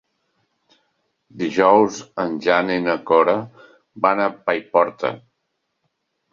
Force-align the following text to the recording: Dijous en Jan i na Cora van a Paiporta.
Dijous 1.41 1.99
en 2.25 2.33
Jan 2.47 2.73
i 2.77 2.79
na 2.87 2.97
Cora 3.11 3.37
van 4.09 4.25
a 4.27 4.33
Paiporta. 4.51 5.17